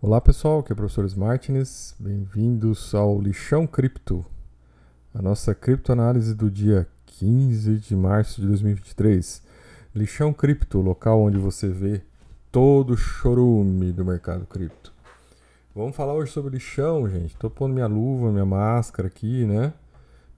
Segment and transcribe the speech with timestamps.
[0.00, 4.24] Olá pessoal, aqui é o professor Martins, bem-vindos ao Lixão Cripto,
[5.12, 9.42] a nossa criptoanálise do dia 15 de março de 2023.
[9.92, 12.00] Lixão Cripto, local onde você vê
[12.52, 14.92] todo o chorume do mercado cripto.
[15.74, 17.34] Vamos falar hoje sobre lixão, gente.
[17.34, 19.72] Estou pondo minha luva, minha máscara aqui, né?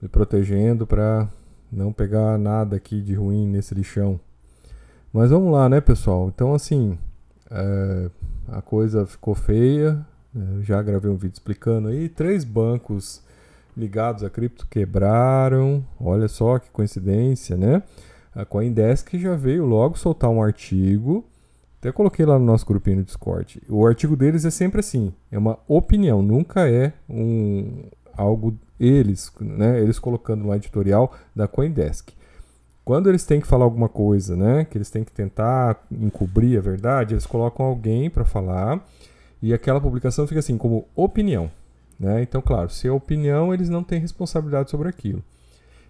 [0.01, 1.29] Me protegendo para
[1.71, 4.19] não pegar nada aqui de ruim nesse lixão.
[5.13, 6.29] Mas vamos lá, né, pessoal?
[6.29, 6.97] Então, assim,
[7.51, 8.09] é,
[8.51, 10.05] a coisa ficou feia.
[10.33, 10.61] Né?
[10.61, 12.09] Já gravei um vídeo explicando aí.
[12.09, 13.23] Três bancos
[13.75, 15.83] ligados a cripto quebraram.
[15.99, 17.81] Olha só que coincidência, né?
[18.33, 21.25] A Coindesk já veio logo soltar um artigo.
[21.79, 23.61] Até coloquei lá no nosso grupinho no Discord.
[23.67, 29.81] O artigo deles é sempre assim, é uma opinião, nunca é um algo eles, né,
[29.81, 32.09] eles colocando no editorial da Coindesk.
[32.83, 36.61] Quando eles têm que falar alguma coisa, né, que eles têm que tentar encobrir a
[36.61, 38.83] verdade, eles colocam alguém para falar
[39.41, 41.49] e aquela publicação fica assim como opinião,
[41.99, 42.21] né?
[42.21, 45.23] Então, claro, se é opinião, eles não têm responsabilidade sobre aquilo.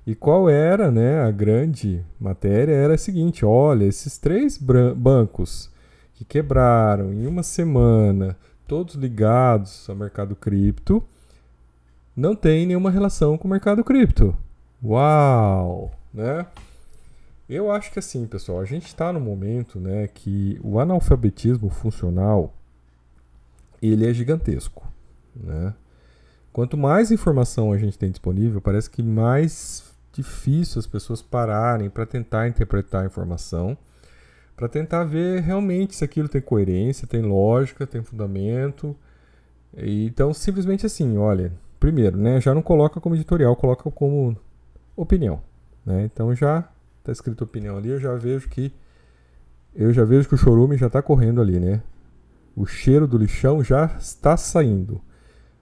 [0.05, 5.69] E qual era, né, a grande matéria era a seguinte, olha, esses três bancos
[6.16, 11.03] que quebraram em uma semana, todos ligados ao mercado cripto,
[12.16, 14.35] não tem nenhuma relação com o mercado cripto.
[14.83, 16.45] Uau, né?
[17.52, 22.53] Eu acho que assim, pessoal, a gente está no momento, né, que o analfabetismo funcional
[23.81, 24.88] ele é gigantesco,
[25.35, 25.73] né?
[26.53, 32.05] Quanto mais informação a gente tem disponível, parece que mais difícil as pessoas pararem para
[32.05, 33.77] tentar interpretar a informação,
[34.55, 38.95] para tentar ver realmente se aquilo tem coerência, tem lógica, tem fundamento.
[39.75, 44.38] Então, simplesmente assim, olha, primeiro, né, já não coloca como editorial, coloca como
[44.95, 45.41] opinião,
[45.85, 46.05] né?
[46.05, 46.69] Então já
[47.03, 48.73] tá escrito opinião ali, eu já vejo que
[49.73, 51.81] eu já vejo que o chorume já está correndo ali, né?
[52.55, 55.02] O cheiro do lixão já está saindo.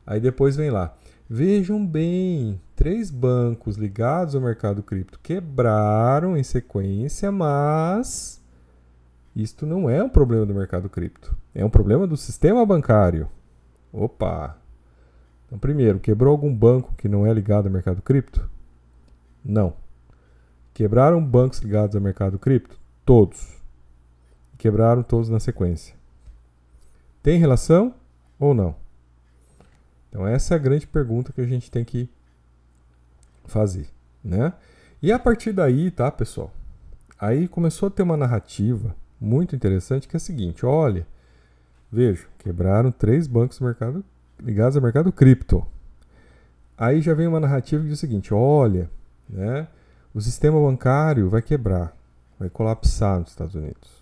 [0.05, 0.95] Aí depois vem lá.
[1.29, 8.41] Vejam bem, três bancos ligados ao mercado cripto quebraram em sequência, mas
[9.35, 11.37] isto não é um problema do mercado cripto.
[11.53, 13.29] É um problema do sistema bancário.
[13.93, 14.57] Opa!
[15.45, 18.49] Então, primeiro, quebrou algum banco que não é ligado ao mercado cripto?
[19.45, 19.73] Não.
[20.73, 22.79] Quebraram bancos ligados ao mercado cripto?
[23.05, 23.57] Todos.
[24.57, 25.95] Quebraram todos na sequência.
[27.21, 27.93] Tem relação
[28.39, 28.75] ou não?
[30.09, 32.09] Então essa é a grande pergunta que a gente tem que
[33.45, 33.87] fazer,
[34.23, 34.53] né?
[35.01, 36.51] E a partir daí, tá, pessoal?
[37.17, 41.05] Aí começou a ter uma narrativa muito interessante que é a seguinte, olha,
[41.91, 44.03] veja, quebraram três bancos do mercado
[44.41, 45.65] ligados ao mercado cripto.
[46.77, 48.89] Aí já vem uma narrativa que diz o seguinte, olha,
[49.27, 49.67] né?
[50.13, 51.95] O sistema bancário vai quebrar,
[52.39, 53.99] vai colapsar nos Estados Unidos.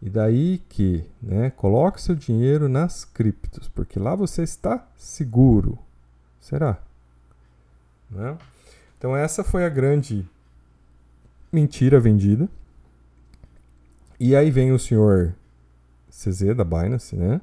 [0.00, 5.78] E daí que, né, coloque seu dinheiro nas criptos, porque lá você está seguro.
[6.40, 6.78] Será?
[8.10, 8.36] Né?
[8.98, 10.28] Então essa foi a grande
[11.52, 12.48] mentira vendida.
[14.18, 15.34] E aí vem o senhor
[16.10, 17.40] CZ da Binance, né?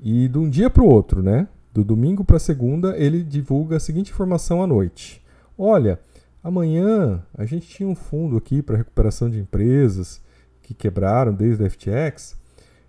[0.00, 1.48] E de um dia para o outro, né?
[1.72, 5.22] Do domingo para segunda, ele divulga a seguinte informação à noite.
[5.56, 5.98] Olha,
[6.42, 10.20] Amanhã a gente tinha um fundo aqui para recuperação de empresas
[10.62, 12.36] que quebraram desde a FTX.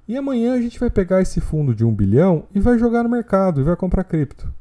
[0.08, 3.10] E amanhã a gente vai pegar esse fundo de um bilhão e vai jogar no
[3.10, 4.52] mercado e vai comprar cripto.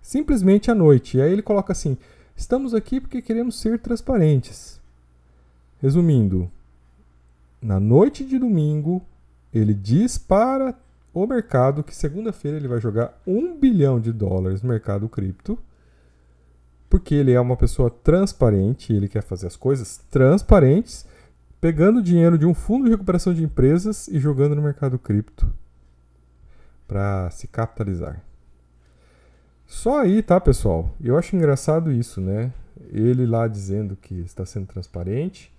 [0.00, 1.18] Simplesmente à noite.
[1.18, 1.96] E aí ele coloca assim:
[2.34, 4.80] estamos aqui porque queremos ser transparentes.
[5.80, 6.50] Resumindo,
[7.60, 9.02] na noite de domingo,
[9.52, 10.74] ele diz para
[11.12, 15.58] o mercado que segunda-feira ele vai jogar um bilhão de dólares no mercado cripto
[16.88, 21.06] porque ele é uma pessoa transparente, ele quer fazer as coisas transparentes,
[21.60, 25.50] pegando dinheiro de um fundo de recuperação de empresas e jogando no mercado cripto
[26.86, 28.22] para se capitalizar.
[29.66, 30.90] Só aí, tá, pessoal?
[31.02, 32.52] Eu acho engraçado isso, né?
[32.92, 35.52] Ele lá dizendo que está sendo transparente.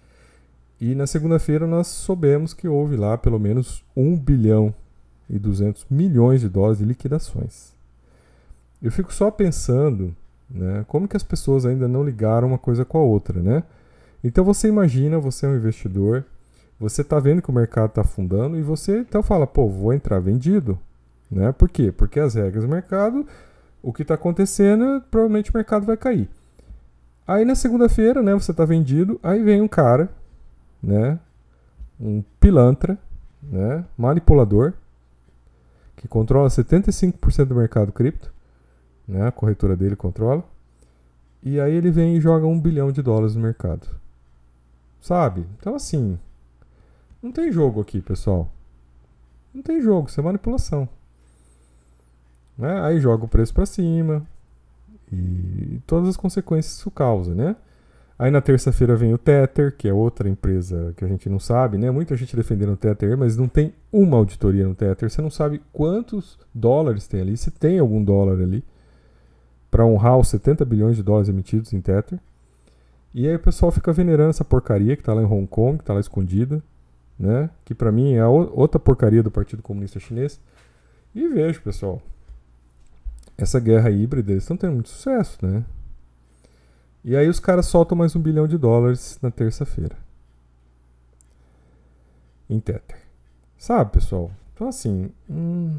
[0.80, 4.74] E na segunda-feira nós soubemos que houve lá pelo menos 1 bilhão
[5.30, 7.74] e 200 milhões de dólares de liquidações.
[8.82, 10.16] Eu fico só pensando
[10.50, 10.86] né?
[10.88, 13.64] Como que as pessoas ainda não ligaram uma coisa com a outra, né?
[14.24, 16.26] Então você imagina, você é um investidor,
[16.80, 20.20] você está vendo que o mercado está afundando e você então fala, pô, vou entrar
[20.20, 20.78] vendido,
[21.30, 21.52] né?
[21.52, 21.92] Por quê?
[21.92, 23.26] Porque as regras do mercado,
[23.82, 26.30] o que está acontecendo, provavelmente o mercado vai cair.
[27.28, 30.10] Aí na segunda-feira, né, você está vendido, aí vem um cara,
[30.82, 31.20] né,
[32.00, 32.98] um pilantra,
[33.44, 34.74] né, manipulador,
[35.98, 38.32] que controla 75% do mercado cripto,
[39.08, 39.28] né?
[39.28, 40.44] A corretora dele controla.
[41.42, 43.88] E aí ele vem e joga um bilhão de dólares no mercado.
[45.00, 45.46] Sabe?
[45.60, 46.18] Então assim,
[47.22, 48.52] não tem jogo aqui, pessoal.
[49.54, 50.90] Não tem jogo, isso é manipulação.
[52.58, 52.82] Né?
[52.82, 54.26] Aí joga o preço para cima
[55.12, 57.56] e todas as consequências que isso causa, né?
[58.20, 61.78] Aí na terça-feira vem o Tether, que é outra empresa que a gente não sabe,
[61.78, 61.92] né?
[61.92, 65.10] Muita gente defendendo o Tether, mas não tem uma auditoria no Tether.
[65.10, 68.64] Você não sabe quantos dólares tem ali, se tem algum dólar ali,
[69.78, 72.20] para honrar os 70 bilhões de dólares emitidos em Tether.
[73.14, 75.84] E aí o pessoal fica venerando essa porcaria que está lá em Hong Kong, que
[75.84, 76.64] está lá escondida,
[77.18, 77.52] né?
[77.64, 80.42] Que para mim é outra porcaria do Partido Comunista Chinês.
[81.14, 82.02] E vejo, pessoal,
[83.38, 85.64] essa guerra híbrida, eles estão tendo muito sucesso, né?
[87.04, 89.96] E aí os caras soltam mais um bilhão de dólares na terça-feira.
[92.50, 92.98] Em Tether.
[93.60, 94.32] Sabe, pessoal?
[94.56, 95.78] Então assim, hum,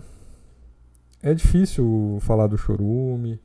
[1.21, 3.41] é difícil falar do chorume.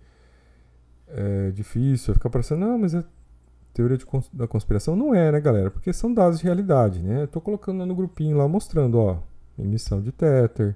[1.16, 3.04] É difícil ficar parecendo, não, mas é
[3.74, 4.96] teoria de, da conspiração.
[4.96, 5.70] Não é, né, galera?
[5.70, 7.24] Porque são dados de realidade, né?
[7.24, 9.20] Eu tô colocando no grupinho lá mostrando, ó,
[9.58, 10.76] emissão de Tether,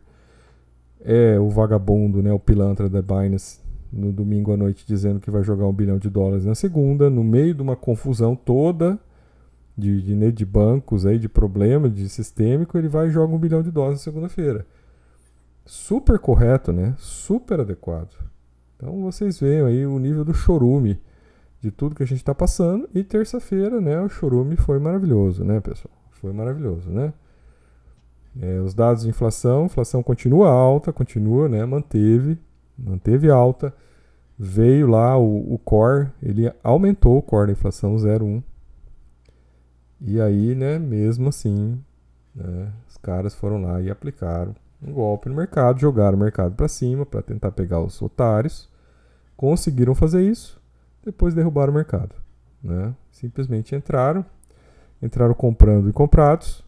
[1.02, 3.60] é o vagabundo, né, o pilantra da Binance,
[3.92, 7.24] no domingo à noite dizendo que vai jogar um bilhão de dólares na segunda, no
[7.24, 9.00] meio de uma confusão toda
[9.78, 13.38] de, de, né, de bancos, aí, de problema de sistêmico, ele vai e joga um
[13.38, 14.66] bilhão de dólares na segunda-feira.
[15.66, 16.96] Super correto, né?
[16.98, 18.16] Super adequado.
[18.78, 21.02] Então vocês veem aí o nível do chorume
[21.60, 22.88] de tudo que a gente está passando.
[22.94, 25.94] E terça-feira, né, o chorume foi maravilhoso, né, pessoal?
[26.12, 27.14] Foi maravilhoso, né?
[28.40, 31.66] É, os dados de inflação, inflação continua alta, continua, né?
[31.66, 32.38] Manteve,
[32.78, 33.74] manteve alta.
[34.38, 38.44] Veio lá o, o core, ele aumentou o core da inflação 0,1.
[40.00, 41.80] E aí, né, mesmo assim,
[42.36, 46.68] né, os caras foram lá e aplicaram um golpe no mercado, jogaram o mercado para
[46.68, 48.70] cima para tentar pegar os otários.
[49.36, 50.62] Conseguiram fazer isso,
[51.04, 52.16] depois derrubaram o mercado.
[52.64, 52.94] Né?
[53.12, 54.26] Simplesmente entraram,
[55.02, 56.64] entraram comprando e comprados,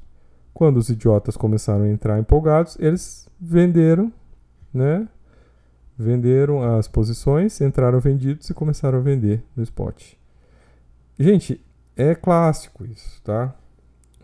[0.54, 4.12] quando os idiotas começaram a entrar empolgados, eles venderam,
[4.74, 5.08] né?
[5.98, 10.14] Venderam as posições, entraram vendidos e começaram a vender no spot.
[11.18, 11.64] Gente,
[11.96, 13.56] é clássico isso, tá?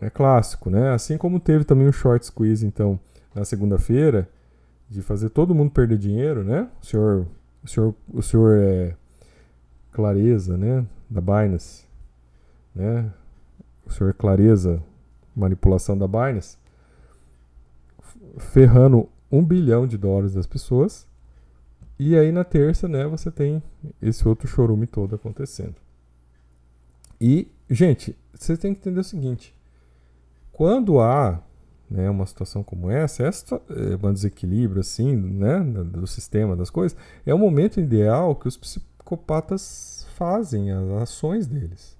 [0.00, 0.90] É clássico, né?
[0.90, 3.00] Assim como teve também o short squeeze, então,
[3.36, 4.28] na segunda-feira,
[4.88, 6.70] de fazer todo mundo perder dinheiro, né?
[6.82, 7.26] O senhor,
[7.62, 8.96] o senhor, o senhor é
[9.92, 10.86] Clareza, né?
[11.08, 11.84] Da Binance,
[12.74, 13.12] né?
[13.84, 14.82] O senhor Clareza
[15.34, 16.56] manipulação da Binance,
[18.38, 21.06] ferrando um bilhão de dólares das pessoas.
[21.98, 23.62] E aí na terça, né, você tem
[24.00, 25.76] esse outro chorume todo acontecendo.
[27.20, 29.54] E, gente, você tem que entender o seguinte:
[30.52, 31.42] quando há
[31.90, 37.32] né, uma situação como essa, é um desequilíbrio assim, né, do sistema das coisas, é
[37.32, 41.96] o momento ideal que os psicopatas fazem as ações deles.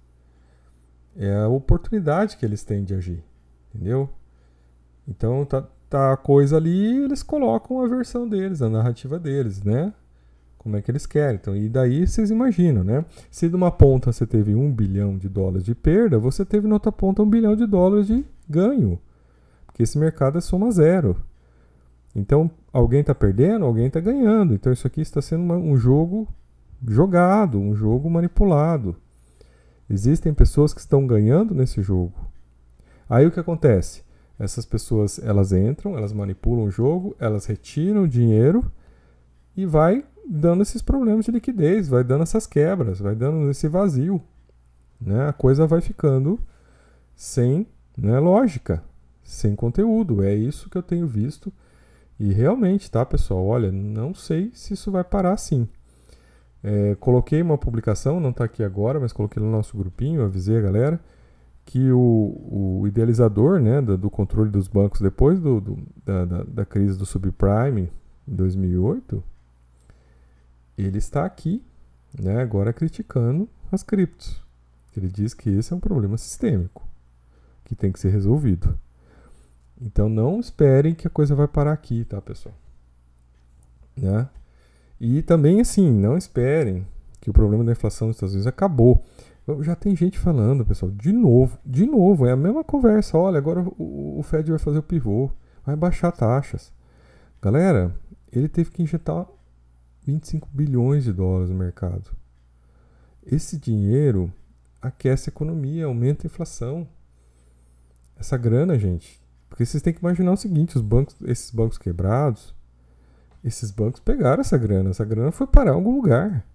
[1.16, 3.22] É a oportunidade que eles têm de agir.
[3.74, 4.08] Entendeu?
[5.06, 9.92] Então tá, tá a coisa ali eles colocam a versão deles, a narrativa deles, né?
[10.58, 11.36] Como é que eles querem.
[11.36, 13.04] Então, e daí vocês imaginam, né?
[13.30, 16.74] Se de uma ponta você teve um bilhão de dólares de perda, você teve na
[16.74, 18.98] outra ponta um bilhão de dólares de ganho.
[19.76, 21.22] Porque esse mercado é soma zero.
[22.14, 24.54] Então, alguém está perdendo, alguém está ganhando.
[24.54, 26.26] Então, isso aqui está sendo uma, um jogo
[26.88, 28.96] jogado, um jogo manipulado.
[29.90, 32.14] Existem pessoas que estão ganhando nesse jogo.
[33.06, 34.02] Aí o que acontece?
[34.38, 38.72] Essas pessoas elas entram, elas manipulam o jogo, elas retiram o dinheiro
[39.54, 44.22] e vai dando esses problemas de liquidez, vai dando essas quebras, vai dando esse vazio.
[44.98, 45.28] Né?
[45.28, 46.40] A coisa vai ficando
[47.14, 48.82] sem né, lógica,
[49.26, 50.22] sem conteúdo.
[50.22, 51.52] É isso que eu tenho visto.
[52.18, 53.44] E realmente, tá, pessoal?
[53.44, 55.68] Olha, não sei se isso vai parar assim.
[56.62, 60.60] É, coloquei uma publicação, não está aqui agora, mas coloquei no nosso grupinho, avisei a
[60.60, 61.00] galera
[61.64, 66.44] que o, o idealizador né, do, do, controle dos bancos depois do, do da, da,
[66.44, 67.90] da, crise do subprime
[68.26, 69.22] em 2008,
[70.78, 71.62] ele está aqui
[72.18, 74.40] né, agora criticando as criptos.
[74.96, 76.86] Ele diz que esse é um problema sistêmico
[77.64, 78.78] que tem que ser resolvido.
[79.80, 82.54] Então não esperem que a coisa vai parar aqui, tá, pessoal?
[83.96, 84.28] Né?
[85.00, 86.86] E também assim, não esperem
[87.20, 89.04] que o problema da inflação nos Estados Unidos acabou.
[89.60, 93.16] Já tem gente falando, pessoal, de novo, de novo, é a mesma conversa.
[93.16, 95.30] Olha, agora o, o Fed vai fazer o pivô,
[95.64, 96.72] vai baixar taxas.
[97.40, 97.94] Galera,
[98.32, 99.26] ele teve que injetar
[100.04, 102.10] 25 bilhões de dólares no mercado.
[103.24, 104.32] Esse dinheiro
[104.80, 106.86] aquece a economia, aumenta a inflação.
[108.16, 109.20] Essa grana, gente.
[109.48, 112.54] Porque vocês têm que imaginar o seguinte: os bancos, esses bancos quebrados,
[113.44, 114.90] esses bancos pegaram essa grana.
[114.90, 116.46] Essa grana foi parar em algum lugar.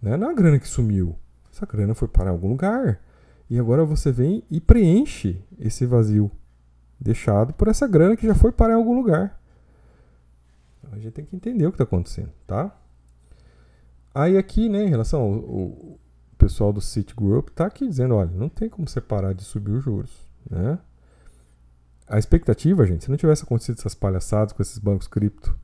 [0.00, 1.16] Não é uma grana que sumiu.
[1.52, 3.00] Essa grana foi para algum lugar.
[3.50, 6.30] E agora você vem e preenche esse vazio
[7.00, 9.40] deixado por essa grana que já foi para algum lugar.
[10.78, 12.76] Então a gente tem que entender o que está acontecendo, tá?
[14.14, 15.98] Aí aqui, né, em relação ao, ao
[16.36, 20.28] pessoal do Citigroup, tá aqui dizendo, olha, não tem como separar de subir os juros,
[20.48, 20.78] né?
[22.08, 25.54] A expectativa, gente, se não tivesse acontecido essas palhaçadas com esses bancos cripto,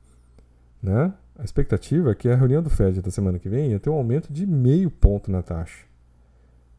[0.81, 1.13] né?
[1.37, 3.95] A expectativa é que a reunião do Fed da semana que vem ia ter um
[3.95, 5.85] aumento de meio ponto na taxa.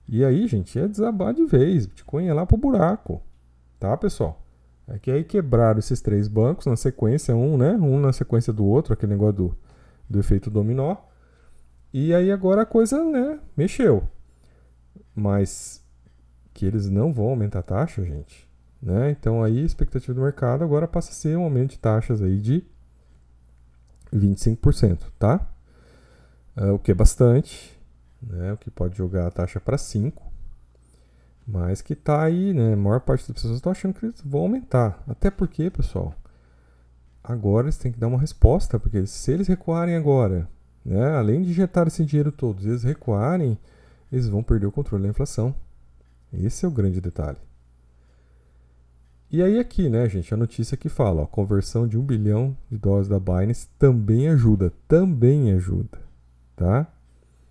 [0.08, 1.86] E aí, gente, ia desabar de vez.
[1.86, 3.20] Bitcoin ia lá pro buraco.
[3.78, 4.40] Tá, pessoal?
[4.88, 7.72] É que aí quebraram esses três bancos na sequência, um, né?
[7.72, 9.56] Um na sequência do outro, aquele negócio do,
[10.08, 10.96] do efeito dominó.
[11.92, 14.04] E aí agora a coisa, né, mexeu.
[15.14, 15.84] Mas
[16.54, 18.45] que eles não vão aumentar a taxa, gente.
[18.86, 19.10] Né?
[19.10, 22.40] Então aí a expectativa do mercado agora passa a ser um aumento de taxas aí
[22.40, 22.64] de
[24.14, 25.44] 25%, tá?
[26.56, 27.76] Uh, o que é bastante,
[28.22, 28.52] né?
[28.52, 30.12] O que pode jogar a taxa para 5%.
[31.44, 32.74] Mas que tá aí, né?
[32.74, 35.02] A maior parte das pessoas estão achando que eles vão aumentar.
[35.08, 36.14] Até porque, pessoal,
[37.24, 40.48] agora eles têm que dar uma resposta, porque se eles recuarem agora,
[40.84, 41.16] né?
[41.16, 43.58] Além de injetar esse dinheiro todo, eles recuarem,
[44.12, 45.52] eles vão perder o controle da inflação.
[46.32, 47.38] Esse é o grande detalhe.
[49.30, 52.78] E aí aqui, né, gente, a notícia que fala, ó, conversão de um bilhão de
[52.78, 55.98] dólares da Binance também ajuda, também ajuda,
[56.54, 56.86] tá?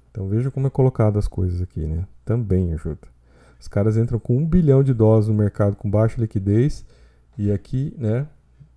[0.10, 2.08] Então veja como é colocado as coisas aqui, né?
[2.24, 3.08] Também ajuda.
[3.60, 6.86] Os caras entram com um bilhão de dólares no mercado com baixa liquidez
[7.38, 8.26] e aqui, né,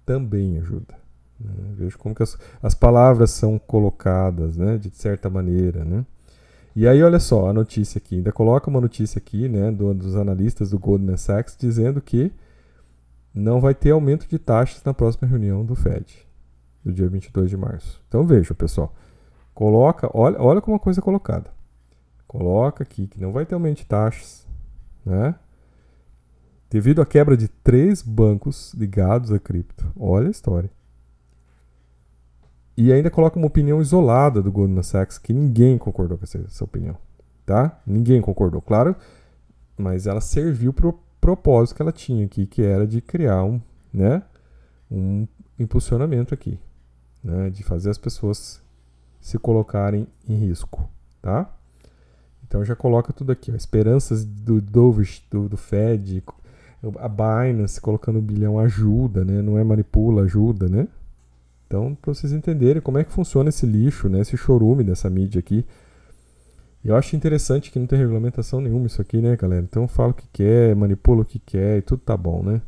[0.04, 0.94] também ajuda.
[1.38, 1.52] Né?
[1.76, 6.04] Veja como que as, as palavras são colocadas, né, de certa maneira, né?
[6.74, 8.16] E aí, olha só a notícia aqui.
[8.16, 12.32] Ainda coloca uma notícia aqui, né, do, dos analistas do Goldman Sachs dizendo que
[13.38, 16.26] não vai ter aumento de taxas na próxima reunião do Fed,
[16.84, 18.02] do dia 22 de março.
[18.08, 18.92] Então veja, pessoal,
[19.54, 21.50] coloca, olha, olha como a coisa é colocada.
[22.26, 24.46] Coloca aqui que não vai ter aumento de taxas,
[25.06, 25.34] né?
[26.68, 29.90] Devido à quebra de três bancos ligados a cripto.
[29.98, 30.70] Olha a história.
[32.76, 36.64] E ainda coloca uma opinião isolada do Goldman Sachs, que ninguém concordou com essa, essa
[36.64, 36.96] opinião.
[37.46, 37.80] Tá?
[37.86, 38.94] Ninguém concordou, claro,
[39.76, 40.72] mas ela serviu
[41.28, 43.60] propósito que ela tinha aqui, que era de criar um,
[43.92, 44.22] né,
[44.90, 45.26] um
[45.58, 46.58] impulsionamento aqui,
[47.22, 48.62] né, de fazer as pessoas
[49.20, 50.88] se colocarem em risco,
[51.20, 51.52] tá?
[52.46, 56.24] Então já coloca tudo aqui, ó, esperanças do Dovish, do, do Fed,
[56.98, 59.42] a Binance colocando um bilhão ajuda, né?
[59.42, 60.88] Não é manipula, ajuda, né?
[61.66, 64.20] Então, para vocês entenderem como é que funciona esse lixo, né?
[64.20, 65.66] Esse chorume dessa mídia aqui,
[66.88, 69.62] eu acho interessante que não tem regulamentação nenhuma isso aqui, né, galera?
[69.62, 72.62] Então fala o que quer, manipula o que quer e tudo tá bom, né?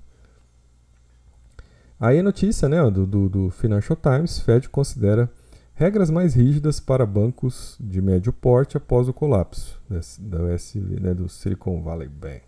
[1.98, 5.30] Aí a notícia, né, do, do, do Financial Times, Fed considera
[5.74, 9.80] regras mais rígidas para bancos de médio porte após o colapso
[10.18, 12.44] da SV, né, do Silicon Valley Bank.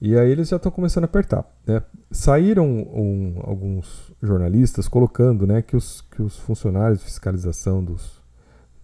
[0.00, 1.44] E aí eles já estão começando a apertar.
[1.66, 1.82] Né?
[2.10, 8.13] Saíram um, alguns jornalistas colocando né, que, os, que os funcionários de fiscalização dos,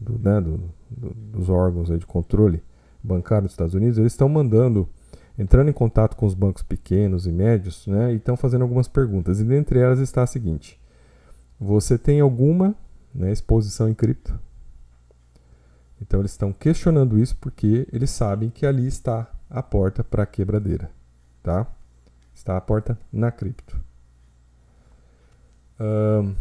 [0.00, 0.58] do, né, do,
[0.90, 2.62] do, dos órgãos de controle
[3.02, 4.88] bancário dos Estados Unidos, eles estão mandando,
[5.38, 9.40] entrando em contato com os bancos pequenos e médios, né, e estão fazendo algumas perguntas.
[9.40, 10.80] E dentre elas está a seguinte:
[11.58, 12.74] você tem alguma
[13.14, 14.38] né, exposição em cripto?
[16.00, 20.26] Então eles estão questionando isso porque eles sabem que ali está a porta para a
[20.26, 20.90] quebradeira,
[21.42, 21.66] tá?
[22.34, 23.78] Está a porta na cripto.
[25.78, 26.34] Um,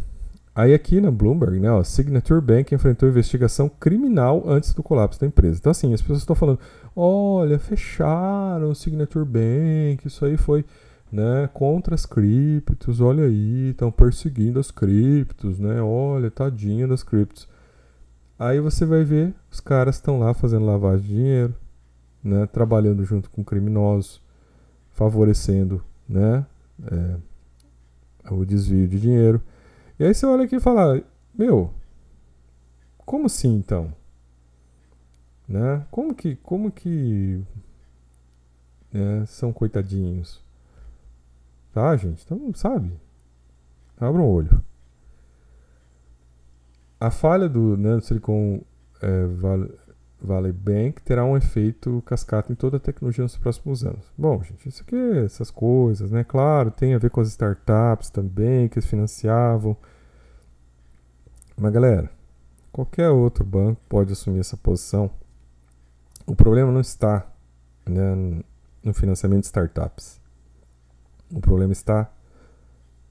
[0.54, 5.26] Aí aqui na Bloomberg, né, ó, Signature Bank enfrentou investigação criminal antes do colapso da
[5.26, 5.58] empresa.
[5.58, 6.58] Então assim, as pessoas estão falando,
[6.94, 10.64] olha, fecharam o Signature Bank, isso aí foi
[11.10, 17.48] né, contra as criptos, olha aí, estão perseguindo as criptos, né, olha, tadinha das criptos.
[18.38, 21.54] Aí você vai ver, os caras estão lá fazendo lavagem de dinheiro,
[22.22, 24.22] né, trabalhando junto com criminosos,
[24.92, 26.44] favorecendo né,
[26.90, 27.16] é,
[28.30, 29.40] o desvio de dinheiro.
[30.00, 31.04] E aí você olha aqui e fala,
[31.34, 31.74] meu,
[32.96, 33.92] como assim então?
[35.46, 35.86] Né?
[35.90, 37.44] Como que, como que
[38.90, 40.42] né, são coitadinhos?
[41.70, 42.24] Tá, gente?
[42.24, 42.90] Então, sabe?
[44.00, 44.64] Abra um olho.
[46.98, 48.62] A falha do, né, Silicon
[49.02, 49.70] é, Valley,
[50.22, 54.12] Valley Bank terá um efeito cascata em toda a tecnologia nos próximos anos.
[54.16, 56.22] Bom, gente, isso aqui, essas coisas, né?
[56.24, 59.76] Claro, tem a ver com as startups também que financiavam.
[61.56, 62.10] Mas galera,
[62.70, 65.10] qualquer outro banco pode assumir essa posição.
[66.26, 67.26] O problema não está
[67.86, 68.42] né,
[68.82, 70.20] no financiamento de startups.
[71.32, 72.10] O problema está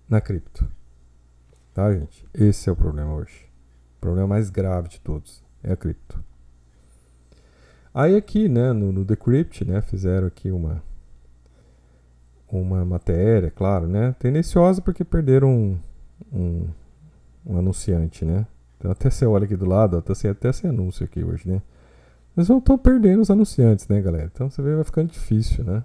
[0.08, 0.68] na cripto.
[1.74, 2.28] Tá, gente?
[2.34, 3.46] Esse é o problema hoje.
[3.98, 6.29] O problema mais grave de todos é a cripto.
[7.94, 10.82] Aí aqui, né, no, no Decrypt, né, fizeram aqui uma
[12.52, 15.80] uma matéria, claro, né, tendenciosa porque perderam um,
[16.34, 16.68] um
[17.46, 18.46] um anunciante, né?
[18.78, 21.50] Então até você olha aqui do lado, ó, tá sem, até sem anúncio aqui hoje,
[21.50, 21.62] né?
[22.36, 24.30] Mas vão estão perdendo os anunciantes, né, galera?
[24.34, 25.84] Então você vê, vai ficando difícil, né?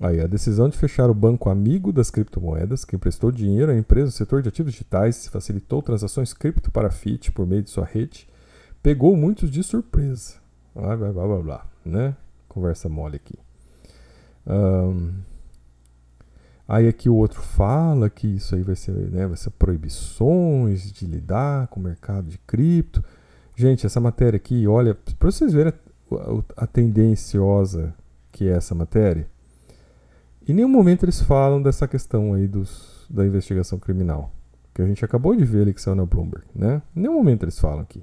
[0.00, 4.06] aí, a decisão de fechar o banco amigo das criptomoedas, que emprestou dinheiro à empresa
[4.06, 8.27] do setor de ativos digitais facilitou transações cripto para FIT por meio de sua rede,
[8.88, 10.36] pegou muitos de surpresa.
[10.74, 12.16] Blá, blá, blá, blá, blá né?
[12.48, 13.38] Conversa mole aqui.
[14.46, 15.12] Um,
[16.66, 21.06] Aí aqui o outro fala que isso aí vai ser, né, vai ser proibições de
[21.06, 23.02] lidar com o mercado de cripto.
[23.54, 25.72] Gente, essa matéria aqui, olha, para vocês verem
[26.12, 27.94] a, a, tendenciosa
[28.32, 29.26] que é essa matéria,
[30.46, 34.30] em nenhum momento eles falam dessa questão aí dos, da investigação criminal,
[34.74, 36.82] que a gente acabou de ver ali que saiu na Bloomberg, né?
[36.94, 38.02] Em nenhum momento eles falam aqui.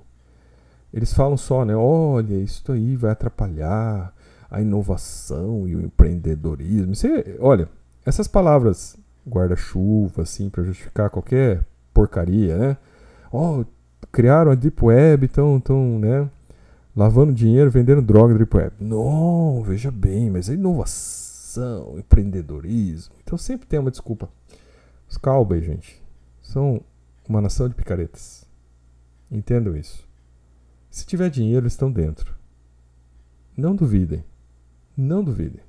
[0.95, 1.75] Eles falam só, né?
[1.75, 4.15] Olha, isso aí vai atrapalhar
[4.49, 6.95] a inovação e o empreendedorismo.
[6.95, 7.67] Você, olha,
[8.05, 8.95] essas palavras
[9.27, 12.77] guarda-chuva, assim, para justificar qualquer porcaria, né?
[13.29, 13.65] Oh,
[14.09, 16.29] criaram a Deep Web, estão, tão, né?
[16.95, 18.75] Lavando dinheiro, vendendo droga na Deep Web.
[18.79, 23.15] Não, veja bem, mas é inovação, empreendedorismo.
[23.21, 24.29] Então sempre tem uma desculpa.
[25.09, 26.01] Os cowboys, gente,
[26.41, 26.79] são
[27.27, 28.45] uma nação de picaretas.
[29.29, 30.05] Entendam isso.
[30.95, 32.33] Se tiver dinheiro, estão dentro.
[33.57, 34.23] Não duvidem.
[34.95, 35.59] Não duvidem.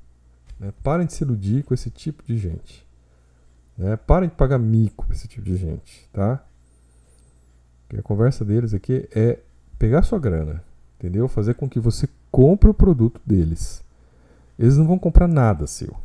[0.57, 0.73] Né?
[0.85, 2.87] Parem de se iludir com esse tipo de gente.
[3.77, 3.97] Né?
[3.97, 6.47] Parem de pagar mico com esse tipo de gente, tá?
[7.89, 9.41] Porque a conversa deles aqui é
[9.81, 10.63] pegar sua grana,
[10.97, 11.27] entendeu?
[11.27, 13.83] Fazer com que você compre o produto deles.
[14.57, 15.97] Eles não vão comprar nada seu,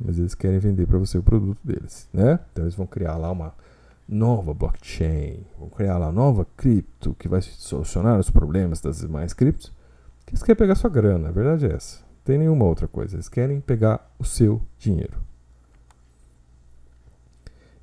[0.00, 2.40] mas eles querem vender para você o produto deles, né?
[2.50, 3.52] Então eles vão criar lá uma
[4.10, 9.72] nova blockchain, vão criar lá nova cripto que vai solucionar os problemas das demais criptos.
[10.26, 13.16] Que eles querem pegar sua grana, a verdade é essa tem nenhuma outra coisa.
[13.16, 15.18] Eles querem pegar o seu dinheiro.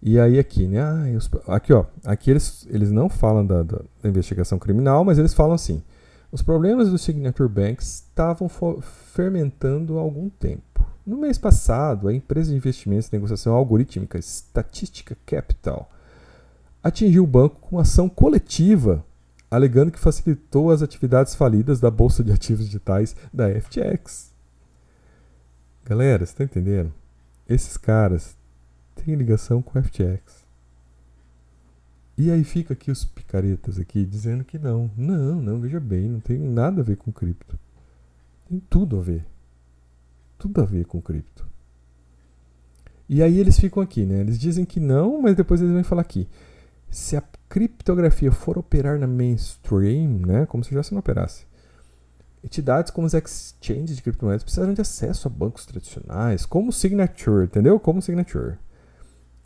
[0.02, 0.82] E aí aqui, né?
[0.82, 1.86] Ah, os, aqui, ó.
[2.06, 5.84] Aqui eles, eles não falam da, da, da, investigação criminal, mas eles falam assim.
[6.32, 8.50] Os problemas do Signature Banks estavam
[9.14, 10.86] fermentando há algum tempo.
[11.06, 15.90] No mês passado, a empresa de investimentos e negociação algorítmica Statistica Capital
[16.88, 19.06] atingiu o banco com ação coletiva,
[19.50, 24.32] alegando que facilitou as atividades falidas da Bolsa de Ativos Digitais da FTX.
[25.86, 26.94] Galera, você tá entendendo?
[27.48, 28.36] Esses caras
[28.96, 30.46] têm ligação com o FTX.
[32.18, 34.90] E aí fica aqui os picaretas aqui dizendo que não.
[34.98, 37.58] Não, não, veja bem, não tem nada a ver com cripto.
[38.50, 39.26] Tem tudo a ver.
[40.38, 41.48] Tudo a ver com cripto.
[43.08, 44.20] E aí eles ficam aqui, né?
[44.20, 46.28] Eles dizem que não, mas depois eles vêm falar aqui.
[46.90, 50.46] Se a criptografia for operar na mainstream, né?
[50.46, 51.46] Como se já se não operasse
[52.44, 57.80] Entidades como os exchanges de criptomoedas precisaram de acesso a bancos tradicionais, como Signature, entendeu?
[57.80, 58.56] Como Signature.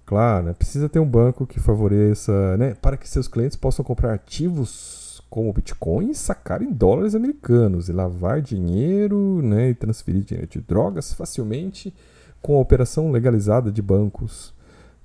[0.05, 0.53] Claro, né?
[0.53, 2.75] precisa ter um banco que favoreça, né?
[2.75, 7.93] Para que seus clientes possam comprar ativos como Bitcoin e sacar em dólares americanos e
[7.93, 9.69] lavar dinheiro, né?
[9.69, 11.93] E transferir dinheiro de drogas facilmente
[12.41, 14.53] com a operação legalizada de bancos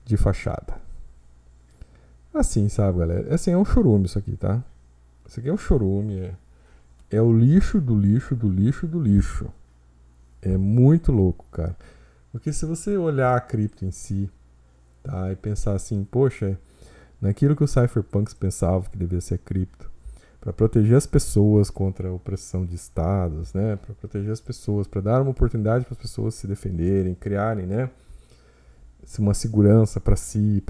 [0.05, 0.86] de fachada.
[2.39, 3.35] Assim, sabe, galera?
[3.35, 4.63] Assim, é um chorume isso aqui, tá?
[5.27, 6.35] Isso aqui é um chorume, é
[7.11, 9.47] é o lixo do lixo do lixo do lixo.
[10.43, 11.77] É muito louco, cara.
[12.33, 14.31] Porque se você olhar a cripto em si,
[15.03, 16.59] tá, e pensar assim, poxa,
[17.21, 19.91] naquilo que os cypherpunks pensavam que devia ser cripto,
[20.41, 25.01] para proteger as pessoas contra a opressão de estados, né, para proteger as pessoas, para
[25.01, 27.91] dar uma oportunidade para as pessoas se defenderem, criarem, né,
[29.19, 30.63] uma segurança para si,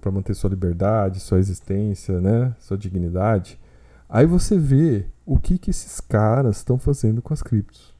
[0.00, 3.58] para manter sua liberdade, sua existência, né, sua dignidade.
[4.08, 7.94] Aí você vê o que, que esses caras estão fazendo com as criptos.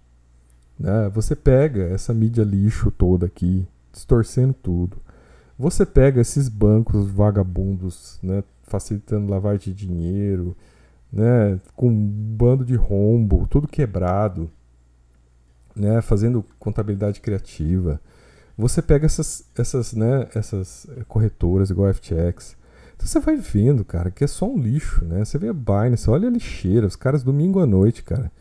[0.78, 1.08] Né?
[1.10, 4.98] Você pega essa mídia lixo toda aqui, distorcendo tudo.
[5.58, 10.54] Você pega esses bancos vagabundos, né, facilitando lavagem de dinheiro,
[11.10, 14.50] né, com um bando de rombo, tudo quebrado,
[15.74, 18.00] né, fazendo contabilidade criativa.
[18.56, 22.56] Você pega essas, essas, né, essas corretoras igual a FTX,
[22.96, 25.24] então você vai vendo, cara, que é só um lixo, né?
[25.24, 28.32] Você vê a Binance, olha a lixeira, os caras domingo à noite, cara.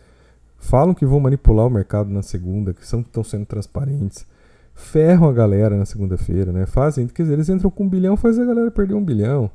[0.58, 4.26] Falam que vão manipular o mercado na segunda, que estão sendo transparentes.
[4.74, 6.66] Ferram a galera na segunda-feira, né?
[6.66, 9.52] Fazem, quer dizer, eles entram com um bilhão, faz a galera perder um bilhão.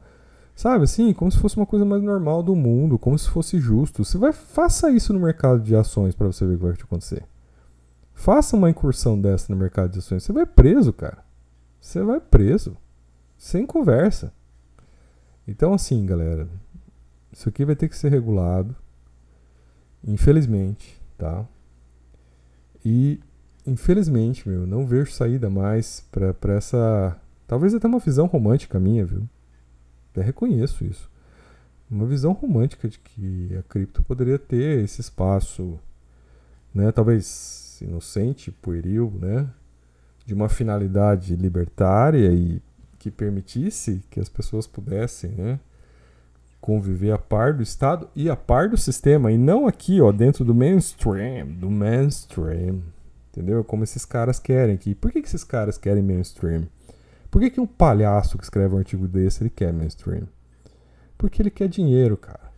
[0.55, 4.05] Sabe, assim, como se fosse uma coisa mais normal do mundo, como se fosse justo.
[4.05, 7.23] Você vai, faça isso no mercado de ações para você ver o que vai acontecer.
[8.21, 10.23] Faça uma incursão dessa no mercado de ações.
[10.23, 11.25] Você vai preso, cara.
[11.81, 12.77] Você vai preso.
[13.39, 14.31] Sem conversa.
[15.49, 16.47] Então, assim, galera,
[17.33, 18.77] isso aqui vai ter que ser regulado,
[20.07, 21.47] infelizmente, tá?
[22.85, 23.21] E,
[23.67, 29.27] infelizmente, meu, não vejo saída mais para essa, Talvez até uma visão romântica minha, viu?
[30.13, 31.11] Até reconheço isso.
[31.91, 35.81] Uma visão romântica de que a cripto poderia ter esse espaço,
[36.75, 36.93] né?
[36.93, 39.49] Talvez inocente, pueril, né?
[40.25, 42.63] De uma finalidade libertária e
[42.99, 45.59] que permitisse que as pessoas pudessem, né?
[46.61, 50.45] conviver a par do Estado e a par do sistema, e não aqui, ó, dentro
[50.45, 52.83] do mainstream, do mainstream,
[53.31, 53.65] entendeu?
[53.65, 54.95] Como esses caras querem aqui.
[54.95, 56.69] Por que, que esses caras querem mainstream?
[57.31, 60.29] Por que, que um palhaço que escreve um artigo desse, ele quer mainstream?
[61.17, 62.50] Porque ele quer dinheiro, cara.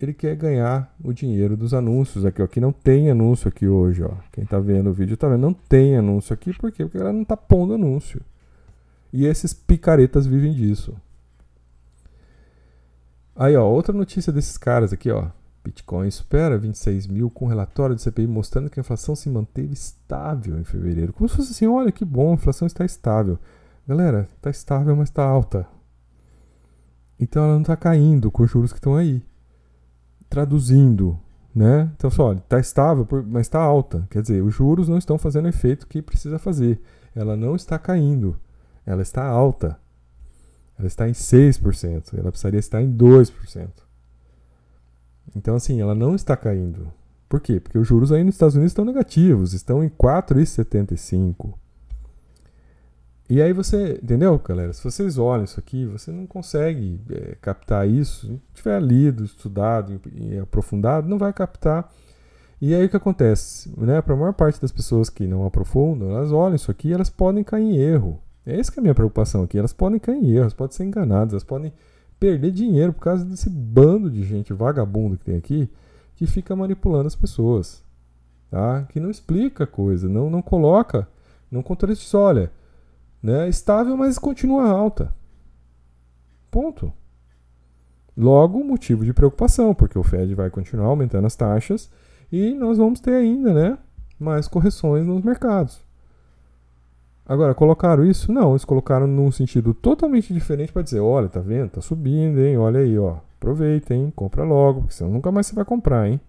[0.00, 2.44] Ele quer ganhar o dinheiro dos anúncios aqui, ó.
[2.44, 4.12] Aqui não tem anúncio aqui hoje, ó.
[4.30, 6.84] Quem tá vendo o vídeo tá vendo, não tem anúncio aqui, por quê?
[6.84, 8.20] Porque ela não tá pondo anúncio.
[9.12, 10.94] E esses picaretas vivem disso.
[13.34, 15.28] Aí, ó, outra notícia desses caras aqui, ó.
[15.64, 20.58] Bitcoin supera 26 mil com relatório do CPI mostrando que a inflação se manteve estável
[20.58, 21.12] em fevereiro.
[21.12, 23.38] Como se fosse assim, olha que bom, a inflação está estável.
[23.86, 25.66] Galera, está estável, mas está alta.
[27.18, 29.22] Então ela não está caindo com os juros que estão aí.
[30.28, 31.18] Traduzindo,
[31.54, 31.90] né?
[31.96, 34.06] Então só, olha, está estável, mas está alta.
[34.10, 36.80] Quer dizer, os juros não estão fazendo o efeito que precisa fazer.
[37.14, 38.38] Ela não está caindo,
[38.84, 39.78] ela está alta.
[40.78, 43.68] Ela está em 6%, ela precisaria estar em 2%.
[45.34, 46.92] Então, assim, ela não está caindo.
[47.28, 47.58] Por quê?
[47.58, 51.54] Porque os juros aí nos Estados Unidos estão negativos, estão em 4,75.
[53.28, 54.72] E aí você, entendeu, galera?
[54.72, 58.26] Se vocês olham isso aqui, você não consegue é, captar isso.
[58.28, 61.92] Se tiver lido, estudado e aprofundado, não vai captar.
[62.60, 63.72] E aí o que acontece?
[63.76, 64.00] Né?
[64.00, 67.42] Para a maior parte das pessoas que não aprofundam, elas olham isso aqui elas podem
[67.42, 68.20] cair em erro.
[68.46, 69.58] É essa que é a minha preocupação aqui.
[69.58, 71.72] Elas podem cair em erros, podem ser enganadas, elas podem
[72.20, 75.68] perder dinheiro por causa desse bando de gente vagabundo que tem aqui
[76.14, 77.82] que fica manipulando as pessoas.
[78.50, 78.84] Tá?
[78.88, 81.08] Que não explica coisa, não, não coloca,
[81.50, 82.16] não contextualiza.
[82.16, 82.52] Olha,
[83.26, 85.12] né, estável, mas continua alta.
[86.48, 86.92] Ponto.
[88.16, 91.90] Logo, motivo de preocupação, porque o Fed vai continuar aumentando as taxas
[92.30, 93.78] e nós vamos ter ainda né,
[94.18, 95.84] mais correções nos mercados.
[97.26, 98.30] Agora, colocaram isso?
[98.32, 101.70] Não, eles colocaram num sentido totalmente diferente para dizer, olha, tá vendo?
[101.70, 102.56] Tá subindo, hein?
[102.56, 103.16] Olha aí, ó.
[103.38, 104.12] Aproveita, hein?
[104.14, 106.20] Compra logo, porque senão nunca mais você vai comprar, hein?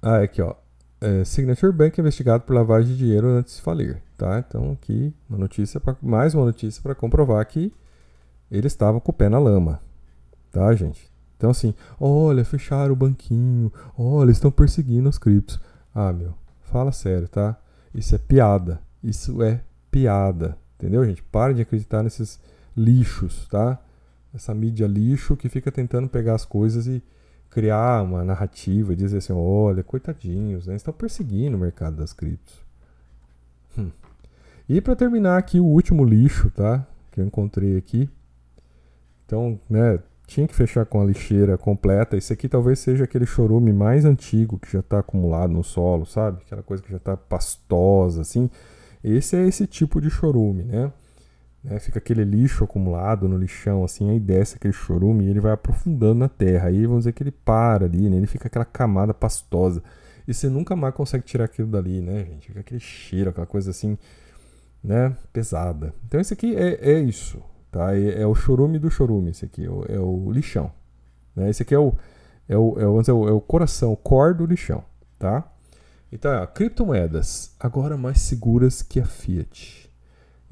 [0.00, 0.54] Ah, aqui, ó.
[1.04, 4.38] É, Signature Bank é investigado por lavagem de dinheiro antes de falir, tá?
[4.38, 7.72] Então aqui uma notícia pra, mais uma notícia para comprovar que
[8.48, 9.80] eles estavam com o pé na lama,
[10.52, 11.10] tá, gente?
[11.36, 15.60] Então assim, olha, fecharam o banquinho, olha, estão perseguindo os criptos.
[15.92, 17.58] Ah, meu, fala sério, tá?
[17.92, 18.80] Isso é piada.
[19.02, 19.60] Isso é
[19.90, 20.56] piada.
[20.78, 21.20] Entendeu, gente?
[21.24, 22.38] Pare de acreditar nesses
[22.76, 23.76] lixos, tá?
[24.32, 27.02] Essa mídia lixo que fica tentando pegar as coisas e
[27.52, 30.74] criar uma narrativa dizer assim: olha, coitadinhos, né?
[30.74, 32.60] Estão perseguindo o mercado das criptos.
[33.78, 33.90] Hum.
[34.68, 36.86] E para terminar aqui, o último lixo, tá?
[37.10, 38.08] Que eu encontrei aqui.
[39.26, 40.00] Então, né?
[40.26, 42.16] Tinha que fechar com a lixeira completa.
[42.16, 46.40] Esse aqui talvez seja aquele chorume mais antigo que já está acumulado no solo, sabe?
[46.46, 48.48] Aquela coisa que já está pastosa, assim.
[49.04, 50.90] Esse é esse tipo de chorume, né?
[51.62, 51.78] Né?
[51.78, 56.14] Fica aquele lixo acumulado no lixão, assim, aí desce aquele chorume e ele vai aprofundando
[56.14, 56.68] na terra.
[56.68, 58.16] Aí vamos dizer que ele para ali, né?
[58.16, 59.82] Ele fica aquela camada pastosa.
[60.26, 62.48] E você nunca mais consegue tirar aquilo dali, né, gente?
[62.48, 63.98] Fica aquele cheiro, aquela coisa assim,
[64.82, 65.16] né?
[65.32, 65.94] Pesada.
[66.06, 67.96] Então esse aqui é, é isso, tá?
[67.96, 70.72] É, é, o chorume do chorume, esse aqui, é o, é o lixão.
[71.34, 71.50] Né?
[71.50, 71.94] Esse aqui é o,
[72.48, 74.84] é o, é o, é o, é coração, o core do lixão,
[75.18, 75.48] tá?
[76.10, 79.91] Então, ó, criptomoedas, agora mais seguras que a Fiat.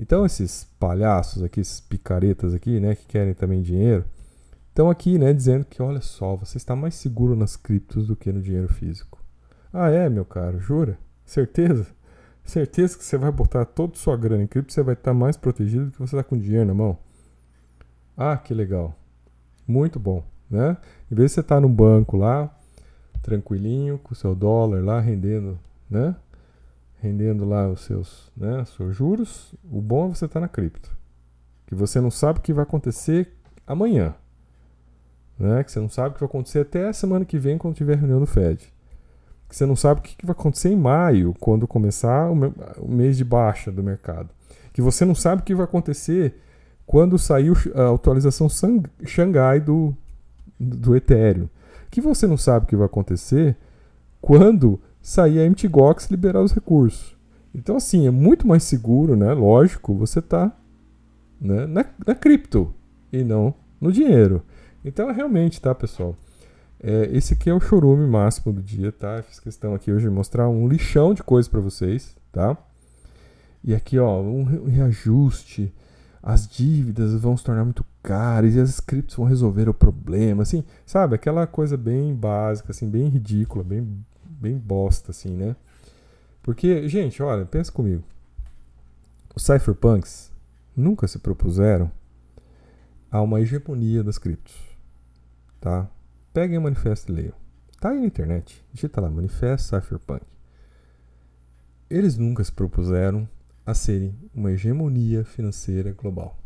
[0.03, 4.03] Então, esses palhaços aqui, esses picaretas aqui, né, que querem também dinheiro,
[4.71, 8.33] estão aqui, né, dizendo que, olha só, você está mais seguro nas criptos do que
[8.33, 9.23] no dinheiro físico.
[9.71, 10.99] Ah, é, meu caro, jura?
[11.27, 11.87] Certeza?
[12.43, 15.85] Certeza que você vai botar toda sua grana em cripto, você vai estar mais protegido
[15.85, 16.97] do que você está com dinheiro na mão.
[18.17, 18.97] Ah, que legal.
[19.69, 20.79] Muito bom, né?
[21.13, 22.51] Em vez de você estar tá no banco lá,
[23.23, 25.59] tranquilinho, com seu dólar lá rendendo,
[25.91, 26.17] né?
[27.01, 29.55] Rendendo lá os seus, né, seus juros.
[29.65, 30.97] O bom é você estar tá na cripto.
[31.67, 33.33] Que você não sabe o que vai acontecer
[33.67, 34.15] amanhã.
[35.39, 35.65] Né?
[35.65, 37.97] Que você não sabe o que vai acontecer até a semana que vem quando tiver
[37.97, 38.73] reunião do Fed.
[39.49, 43.25] Que você não sabe o que vai acontecer em maio, quando começar o mês de
[43.25, 44.31] baixa do mercado.
[44.73, 46.41] Que você não sabe o que vai acontecer
[46.87, 48.49] quando sair a atualização
[49.05, 49.97] Xangai do,
[50.59, 51.49] do Ethereum
[51.91, 53.57] que você não sabe o que vai acontecer
[54.21, 57.17] quando sair a MTGOX liberar os recursos.
[57.55, 59.33] Então, assim, é muito mais seguro, né?
[59.33, 60.53] Lógico, você tá
[61.41, 62.73] né, na, na cripto
[63.13, 64.43] e não no dinheiro.
[64.85, 66.17] Então, realmente, tá, pessoal?
[66.83, 69.23] É, esse aqui é o chorume máximo do dia, tá?
[69.23, 72.57] Fiz questão aqui hoje de mostrar um lixão de coisas para vocês, tá?
[73.63, 75.73] e aqui, ó, um reajuste,
[76.23, 80.65] as dívidas vão se tornar muito caras e as scripts vão resolver o problema, assim,
[80.87, 81.15] sabe?
[81.15, 84.05] Aquela coisa bem básica, assim, bem ridícula, bem,
[84.41, 85.55] bem bosta, assim, né?
[86.43, 88.03] Porque, gente, olha, pensa comigo.
[89.35, 90.33] Os cypherpunks
[90.75, 91.91] nunca se propuseram
[93.11, 94.57] a uma hegemonia das criptos,
[95.61, 95.89] tá?
[96.33, 97.35] Peguem o manifesto e leiam.
[97.81, 98.65] Tá aí na internet.
[98.73, 100.23] Digita lá, manifesto cypherpunk.
[101.89, 103.29] Eles nunca se propuseram
[103.67, 106.39] a serem uma hegemonia financeira global.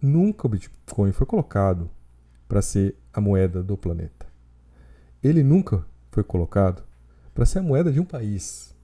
[0.00, 1.90] Nunca o Bitcoin foi colocado
[2.48, 4.26] para ser a moeda do planeta.
[5.22, 6.82] Ele nunca foi colocado
[7.34, 8.74] para ser a moeda de um país.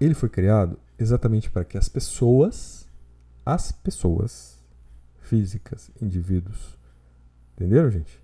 [0.00, 2.88] Ele foi criado exatamente para que as pessoas,
[3.44, 4.62] as pessoas
[5.20, 6.76] físicas, indivíduos,
[7.54, 8.22] entenderam, gente?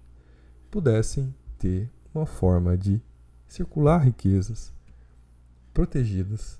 [0.71, 3.01] Pudessem ter uma forma de
[3.47, 4.73] circular riquezas
[5.73, 6.59] protegidas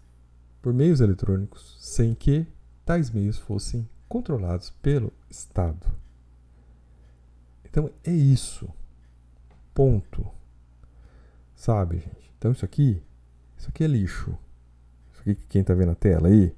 [0.63, 2.47] por meios eletrônicos sem que
[2.85, 5.87] tais meios fossem controlados pelo Estado.
[7.65, 8.69] Então é isso.
[9.75, 10.38] Ponto.
[11.59, 12.33] Sabe, gente?
[12.39, 13.03] Então isso aqui,
[13.57, 14.31] isso aqui é lixo.
[15.13, 16.55] Isso aqui que quem está vendo a tela aí,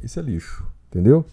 [0.00, 1.26] isso é lixo, entendeu?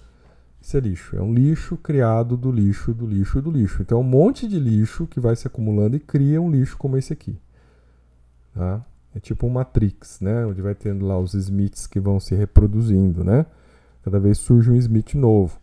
[0.60, 1.16] Isso é lixo.
[1.16, 3.84] É um lixo criado do lixo, do lixo, do lixo.
[3.84, 6.98] Então é um monte de lixo que vai se acumulando e cria um lixo como
[6.98, 7.40] esse aqui.
[8.52, 8.84] Tá?
[9.14, 10.48] É tipo um Matrix, né?
[10.48, 13.46] Onde vai tendo lá os Smiths que vão se reproduzindo, né?
[14.04, 15.62] Cada vez surge um Smith novo.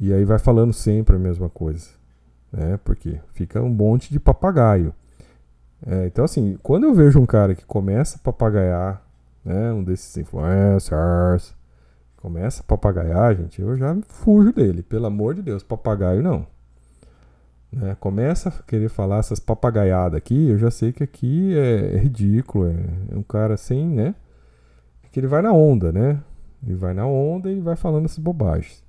[0.00, 1.90] E aí vai falando sempre a mesma coisa.
[2.50, 2.76] Né?
[2.78, 4.92] Porque fica um monte de papagaio.
[5.86, 9.02] É, então, assim, quando eu vejo um cara que começa a papagaiar,
[9.44, 9.72] né?
[9.72, 11.54] Um desses influencers,
[12.16, 14.82] começa a papagaiar, gente, eu já fujo dele.
[14.82, 16.44] Pelo amor de Deus, papagaio não.
[17.72, 17.96] Né?
[18.00, 22.66] Começa a querer falar essas papagaiadas aqui, eu já sei que aqui é, é ridículo,
[22.66, 22.74] é,
[23.12, 24.14] é, um cara sem, né?
[25.12, 26.20] Que ele vai na onda, né?
[26.66, 28.82] Ele vai na onda e vai falando essas bobagens.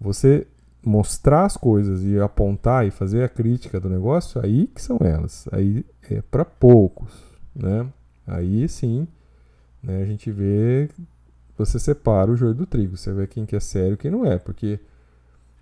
[0.00, 0.46] Você
[0.84, 5.48] mostrar as coisas e apontar e fazer a crítica do negócio, aí que são elas.
[5.52, 7.12] Aí é para poucos,
[7.54, 7.86] né?
[8.26, 9.06] Aí sim,
[9.82, 10.88] né, a gente vê,
[11.56, 14.24] você separa o joio do trigo, você vê quem que é sério e quem não
[14.24, 14.78] é, porque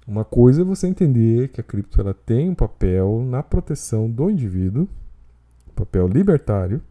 [0.06, 4.30] uma coisa é você entender que a cripto ela tem um papel na proteção do
[4.30, 4.88] indivíduo,
[5.74, 6.82] papel libertário,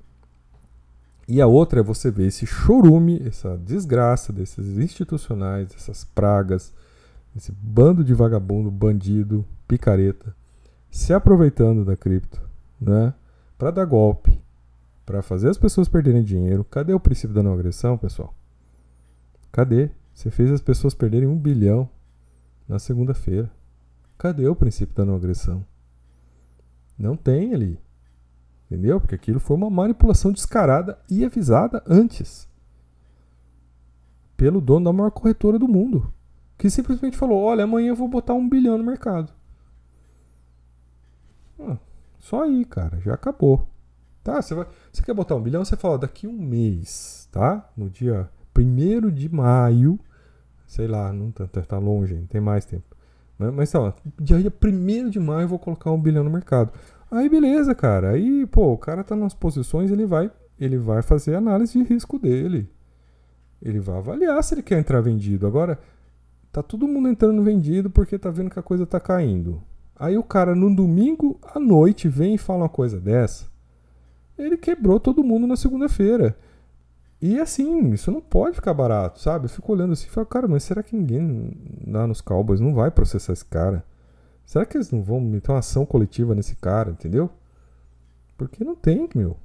[1.28, 6.74] e a outra é você ver esse chorume, essa desgraça desses institucionais, essas pragas,
[7.40, 10.36] esse bando de vagabundo, bandido, picareta,
[10.92, 12.42] se aproveitando da cripto,
[12.80, 13.14] né,
[13.58, 14.40] para dar golpe,
[15.06, 16.64] para fazer as pessoas perderem dinheiro.
[16.64, 18.36] Cadê o princípio da não agressão, pessoal?
[19.52, 19.90] Cadê?
[20.14, 21.90] Você fez as pessoas perderem um bilhão
[22.68, 23.50] na segunda-feira.
[24.18, 25.66] Cadê o princípio da não agressão?
[26.98, 27.80] Não tem ali.
[28.66, 29.00] Entendeu?
[29.00, 32.48] Porque aquilo foi uma manipulação descarada e avisada antes.
[34.36, 36.14] Pelo dono da maior corretora do mundo.
[36.60, 39.34] Que simplesmente falou: olha, amanhã eu vou botar um bilhão no mercado.
[41.60, 41.78] Ah,
[42.20, 43.68] só aí, cara, já acabou.
[44.24, 44.40] Tá?
[44.40, 45.66] Você, vai, você quer botar um bilhão?
[45.66, 47.68] Você fala daqui um mês, tá?
[47.76, 50.00] No dia 1 de maio
[50.70, 52.96] sei lá, não tá, tá, tá longe, não tem mais tempo.
[53.40, 56.72] Mas, mas sei lá, dia 1 de maio eu vou colocar um bilhão no mercado.
[57.10, 58.12] Aí beleza, cara.
[58.12, 62.20] Aí, pô, o cara tá nas posições, ele vai, ele vai fazer análise de risco
[62.20, 62.70] dele.
[63.60, 65.48] Ele vai avaliar se ele quer entrar vendido.
[65.48, 65.80] Agora,
[66.62, 69.62] tá todo mundo entrando vendido porque tá vendo que a coisa tá caindo.
[69.96, 73.48] Aí o cara no domingo à noite vem e fala uma coisa dessa.
[74.38, 76.38] Ele quebrou todo mundo na segunda-feira.
[77.22, 79.46] E assim, isso não pode ficar barato, sabe?
[79.46, 81.52] Eu fico olhando assim e falo, cara, mas será que ninguém
[81.86, 83.84] lá nos Cowboys não vai processar esse cara?
[84.46, 87.30] Será que eles não vão meter uma ação coletiva nesse cara, entendeu?
[88.38, 89.38] Porque não tem, meu.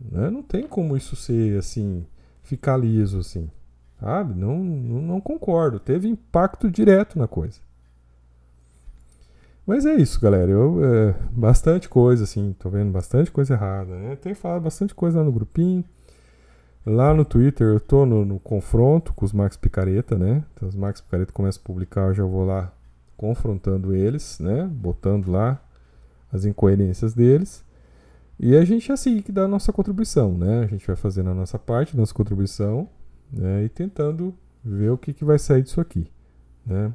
[0.00, 0.28] Né?
[0.28, 2.04] Não tem como isso ser assim,
[2.42, 3.48] ficar liso assim.
[4.00, 4.34] Sabe?
[4.34, 5.80] Não, não, concordo.
[5.80, 7.60] Teve impacto direto na coisa.
[9.66, 10.50] Mas é isso, galera.
[10.50, 13.94] Eu, é, bastante coisa, assim, tô vendo bastante coisa errada.
[13.94, 14.16] Né?
[14.16, 15.84] Tenho falado bastante coisa lá no grupinho.
[16.86, 20.42] Lá no Twitter eu tô no, no confronto com os Max Picareta, né?
[20.54, 22.72] Então os Max Picareta começam a publicar, eu já vou lá
[23.14, 24.66] confrontando eles, né?
[24.72, 25.60] Botando lá
[26.32, 27.62] as incoerências deles.
[28.40, 30.60] E a gente é assim que dá a nossa contribuição, né?
[30.62, 32.88] A gente vai fazendo a nossa parte, nossa contribuição,
[33.32, 33.64] né?
[33.64, 36.10] E tentando ver o que, que vai sair disso aqui,
[36.66, 36.92] né?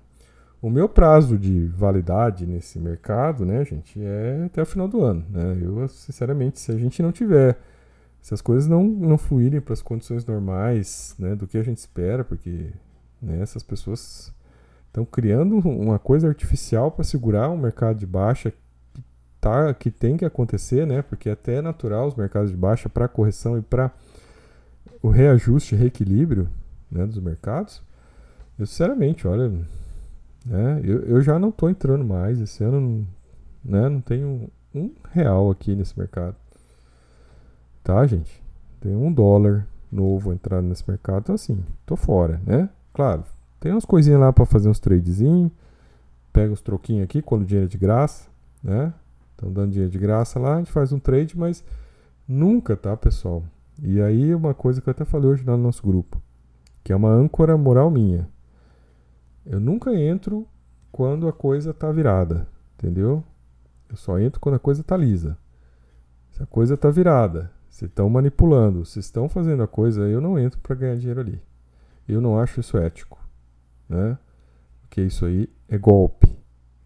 [0.61, 5.25] O meu prazo de validade nesse mercado, né, gente, é até o final do ano,
[5.29, 5.57] né?
[5.61, 7.57] Eu, sinceramente, se a gente não tiver
[8.23, 11.79] se as coisas não, não fluírem para as condições normais né, do que a gente
[11.79, 12.69] espera, porque
[13.21, 14.33] né, essas pessoas
[14.87, 19.03] estão criando uma coisa artificial para segurar um mercado de baixa que,
[19.41, 22.87] tá, que tem que acontecer, né, porque é até é natural os mercados de baixa
[22.87, 23.91] para correção e para
[25.03, 26.49] o reajuste, reequilíbrio,
[26.89, 27.83] né, dos mercados,
[28.57, 29.49] eu sinceramente, olha,
[30.45, 32.39] né, eu, eu já não estou entrando mais.
[32.39, 33.05] Esse ano
[33.63, 36.35] né, não tenho um real aqui nesse mercado.
[37.83, 38.41] Tá, gente?
[38.79, 41.23] Tem um dólar novo entrando nesse mercado.
[41.23, 42.69] Então, assim, tô fora, né?
[42.93, 43.25] Claro,
[43.59, 45.51] tem umas coisinhas lá para fazer uns tradezinhos.
[46.31, 48.29] Pega os troquinhos aqui quando o dinheiro é de graça,
[48.63, 48.93] né?
[49.31, 51.63] Estão dando dinheiro de graça lá, a gente faz um trade, mas
[52.27, 53.43] nunca, tá, pessoal?
[53.81, 56.21] E aí, uma coisa que eu até falei hoje lá no nosso grupo,
[56.83, 58.29] que é uma âncora moral minha.
[59.45, 60.47] Eu nunca entro
[60.91, 63.23] quando a coisa tá virada, entendeu?
[63.89, 65.37] Eu só entro quando a coisa tá lisa.
[66.31, 70.37] Se a coisa tá virada, se estão manipulando, se estão fazendo a coisa, eu não
[70.37, 71.41] entro para ganhar dinheiro ali.
[72.07, 73.19] Eu não acho isso ético,
[73.89, 74.17] né?
[74.81, 76.37] Porque isso aí é golpe.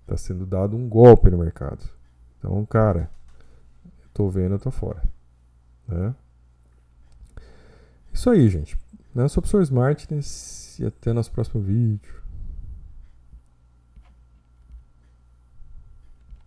[0.01, 1.83] Está sendo dado um golpe no mercado.
[2.37, 3.09] Então, cara,
[4.05, 5.03] estou vendo, eu tô fora,
[5.87, 6.15] né?
[8.17, 8.75] Isso aí, gente.
[9.13, 9.27] Né?
[9.27, 12.16] Sou o professor Smartness e até nosso próximo vídeo.